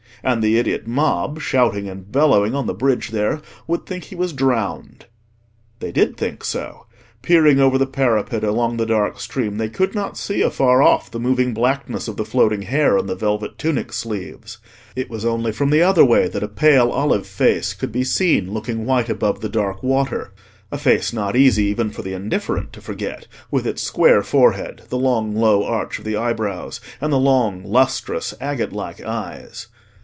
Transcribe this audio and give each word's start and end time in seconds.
And 0.23 0.43
the 0.43 0.59
idiot 0.59 0.85
mob, 0.85 1.41
shouting 1.41 1.89
and 1.89 2.11
bellowing 2.11 2.53
on 2.53 2.67
the 2.67 2.75
bridge 2.75 3.09
there, 3.09 3.41
would 3.65 3.87
think 3.87 4.03
he 4.03 4.15
was 4.15 4.33
drowned. 4.33 5.07
They 5.79 5.91
did 5.91 6.15
think 6.15 6.43
so. 6.45 6.85
Peering 7.23 7.59
over 7.59 7.79
the 7.79 7.87
parapet 7.87 8.43
along 8.43 8.77
the 8.77 8.85
dark 8.85 9.19
stream, 9.19 9.57
they 9.57 9.67
could 9.67 9.95
not 9.95 10.19
see 10.19 10.43
afar 10.43 10.83
off 10.83 11.09
the 11.09 11.19
moving 11.19 11.55
blackness 11.55 12.07
of 12.07 12.17
the 12.17 12.25
floating 12.25 12.61
hair, 12.61 12.99
and 12.99 13.09
the 13.09 13.15
velvet 13.15 13.57
tunic 13.57 13.91
sleeves. 13.91 14.59
It 14.95 15.09
was 15.09 15.25
only 15.25 15.51
from 15.51 15.71
the 15.71 15.81
other 15.81 16.05
way 16.05 16.27
that 16.27 16.43
a 16.43 16.47
pale 16.47 16.89
olive 16.91 17.25
face 17.25 17.73
could 17.73 17.91
be 17.91 18.03
seen 18.03 18.51
looking 18.53 18.85
white 18.85 19.09
above 19.09 19.39
the 19.41 19.49
dark 19.49 19.81
water: 19.81 20.35
a 20.71 20.77
face 20.77 21.11
not 21.11 21.35
easy 21.35 21.63
even 21.63 21.89
for 21.89 22.03
the 22.03 22.13
indifferent 22.13 22.73
to 22.73 22.81
forget, 22.81 23.25
with 23.49 23.65
its 23.65 23.81
square 23.81 24.21
forehead, 24.21 24.83
the 24.89 24.99
long 24.99 25.35
low 25.35 25.63
arch 25.65 25.97
of 25.97 26.05
the 26.05 26.15
eyebrows, 26.17 26.79
and 27.01 27.11
the 27.11 27.17
long 27.17 27.63
lustrous 27.63 28.35
agate 28.39 28.71
like 28.71 29.01
eyes. 29.01 29.65